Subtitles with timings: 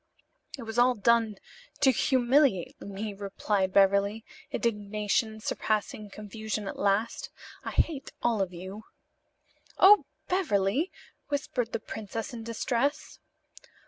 [0.57, 1.35] "It was all done
[1.81, 7.29] to humiliate me," replied Beverly, indignation surpassing confusion at last.
[7.63, 8.85] "I hate all of you."
[9.77, 10.91] "Oh, Beverly!"
[11.27, 13.19] whispered the princess, in distress.